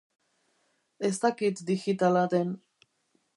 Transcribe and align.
Ez 1.09 1.19
dakit 1.25 1.61
digitala 1.69 2.25
den. 2.35 2.57